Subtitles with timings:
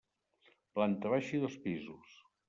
[0.77, 2.17] Planta baixa i dos pisos.